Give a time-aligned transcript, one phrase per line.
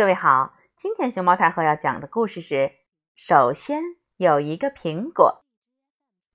[0.00, 2.72] 各位好，今天熊猫太后要讲的故事是：
[3.14, 3.82] 首先
[4.16, 5.44] 有一个苹果。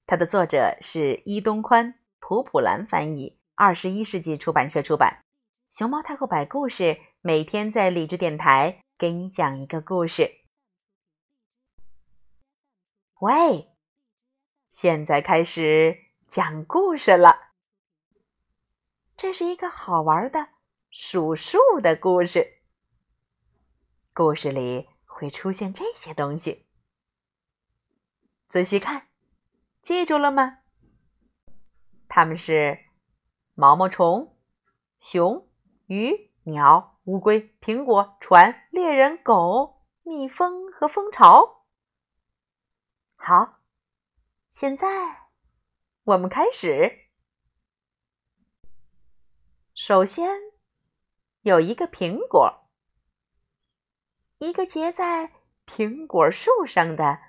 [0.05, 5.25] 它的作者是伊东宽，普普兰翻译，二十一世纪出版社出版。
[5.71, 10.29] 熊猫太后摆故事，每天在理智电台给你讲一个故事。
[13.21, 13.71] 喂，
[14.69, 15.97] 现在开始
[16.27, 17.53] 讲故事了。
[19.17, 20.49] 这是一个好玩的
[20.91, 22.54] 数数的故事。
[24.17, 26.69] 故事里会出现这些东西，
[28.47, 29.09] 仔细看，
[29.81, 30.59] 记住了吗？
[32.07, 32.79] 它们是
[33.55, 34.39] 毛毛虫、
[35.01, 35.51] 熊、
[35.87, 41.65] 鱼、鸟、乌龟、苹果、船、猎人、狗、蜜蜂和蜂巢。
[43.17, 43.59] 好，
[44.49, 45.27] 现在
[46.05, 47.09] 我们开始。
[49.73, 50.39] 首先
[51.41, 52.61] 有一个苹果。
[54.45, 55.31] 一个结在
[55.65, 57.19] 苹果树上的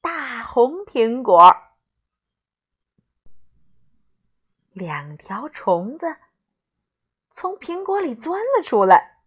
[0.00, 1.52] 大红苹果，
[4.70, 6.18] 两条虫子
[7.28, 9.18] 从苹果里钻了出来，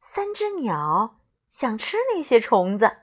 [0.00, 3.02] 三只鸟想吃那些虫子，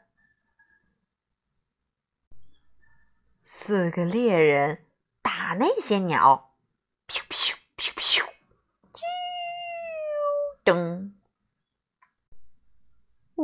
[3.42, 4.86] 四个猎人
[5.22, 6.51] 打那些鸟，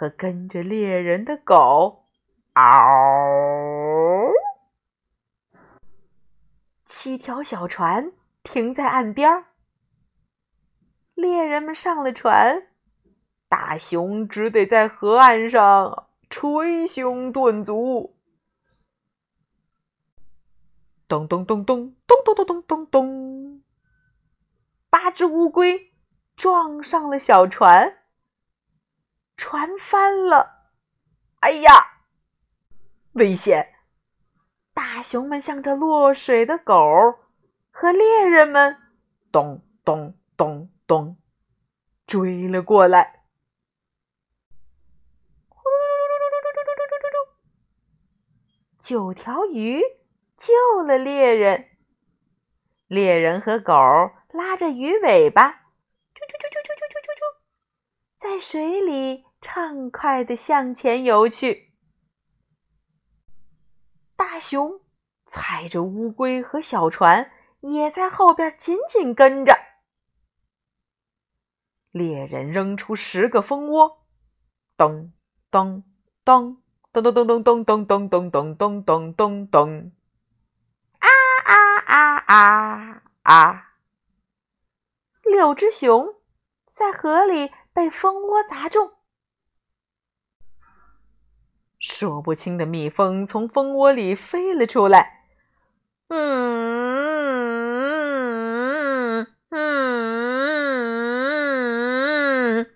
[0.00, 2.06] 和跟着猎人的狗，
[2.54, 4.32] 嗷！
[6.86, 8.10] 七条小船
[8.42, 9.44] 停在岸边
[11.12, 12.68] 猎人们上了船，
[13.46, 18.16] 大熊只得在河岸上捶胸顿足。
[21.06, 23.62] 咚咚咚咚咚咚咚咚咚咚，
[24.88, 25.92] 八只乌龟。
[26.34, 27.98] 撞上了小船，
[29.40, 30.68] 船翻了！
[31.40, 32.02] 哎呀，
[33.12, 33.72] 危险！
[34.74, 36.76] 大熊们向着落水的狗
[37.70, 38.76] 和猎人们
[39.32, 41.16] 咚咚咚咚
[42.06, 43.24] 追了过来。
[48.78, 49.80] 九条鱼
[50.36, 51.70] 救了猎人，
[52.88, 53.72] 猎人和狗
[54.32, 57.40] 拉着鱼尾巴啾啾啾啾啾啾。
[58.18, 61.72] 在水里畅快的向前游去，
[64.14, 64.80] 大熊
[65.24, 67.30] 踩着乌龟和小船，
[67.60, 69.58] 也在后边紧紧跟着。
[71.90, 74.06] 猎人扔出十个蜂窝，
[74.76, 75.12] 咚
[75.50, 75.82] 咚
[76.24, 76.62] 咚
[76.92, 79.92] 咚咚咚咚咚咚咚咚咚咚咚咚咚，
[80.98, 81.08] 啊
[81.44, 83.74] 啊啊啊啊！
[85.24, 86.16] 六只熊
[86.66, 87.50] 在河里。
[87.72, 88.94] 被蜂窝砸中，
[91.80, 95.24] 说不清的蜜蜂从蜂窝里飞了出来。
[96.08, 96.20] 嗯
[99.48, 100.36] 嗯嗯
[102.58, 102.66] 嗯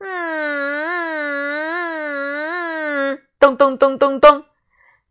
[0.00, 0.08] 嗯，
[3.38, 4.44] 咚咚咚咚咚，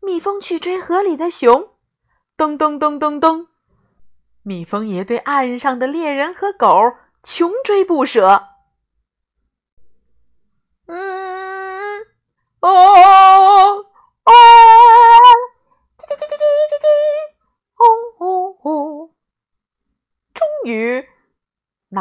[0.02, 1.70] 蜜蜂去追河里的熊。
[2.36, 3.46] 咚咚咚咚咚。
[4.42, 6.68] 蜜蜂也对岸上的猎人和狗
[7.22, 8.48] 穷追不舍。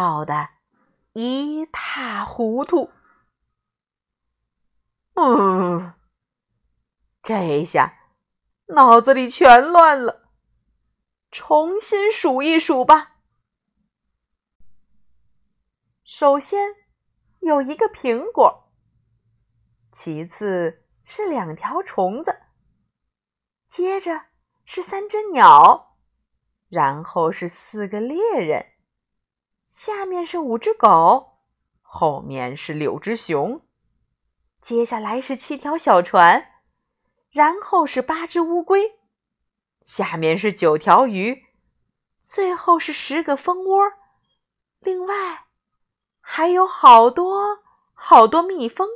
[0.04, 0.50] 闹得
[1.14, 2.92] 一塌糊涂。
[5.14, 5.94] 嗯，
[7.22, 7.94] 这下
[8.66, 10.30] 脑子里全乱了。
[11.32, 13.16] 重新数一数吧。
[16.04, 16.76] 首先
[17.40, 18.74] 有一个苹果，
[19.90, 22.42] 其次是两条虫子，
[23.70, 24.26] 接着
[24.66, 25.96] 是三只鸟，
[26.68, 28.73] 然后是四个猎人，
[29.74, 31.40] 下面是五只狗，
[31.81, 33.66] 后面是六只熊，
[34.62, 36.52] 接下来是七条小船，
[37.31, 39.00] 然后是八只乌龟。
[39.84, 41.48] 下面是九条鱼，
[42.22, 43.81] 最后是十个蜂窝。
[44.80, 45.48] 另外，
[46.22, 47.64] 还有好多
[47.96, 48.88] 好多蜜蜂。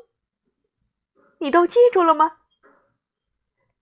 [1.39, 2.37] 你都记住了吗？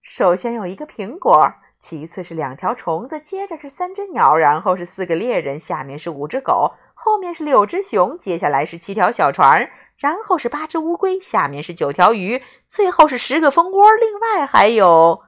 [0.01, 13.93] 首先有一个苹果，其次是两条虫子，接着是三只鸟，然后是四个猎人，下面是五只狗，后面是六只熊，接下来是七条小船，然后是八只乌龟，下面是九条鱼，最后是十个蜂窝。
[13.97, 15.25] 另外还有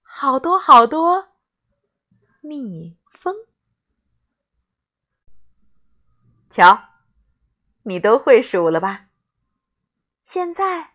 [0.00, 1.30] 好多好多
[2.40, 3.34] 蜜蜂。
[6.48, 6.84] 瞧，
[7.82, 9.06] 你都会数了吧？
[10.22, 10.90] 现在。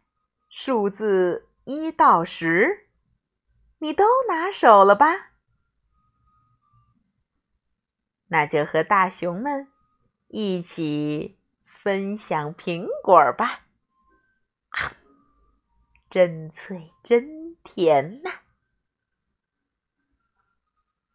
[0.47, 2.84] 数字一到十，
[3.79, 5.31] 你都拿手了吧？
[8.27, 9.67] 那就和大熊们
[10.27, 13.65] 一起分享苹果吧！
[14.69, 14.93] 啊，
[16.09, 18.44] 真脆，真甜呐！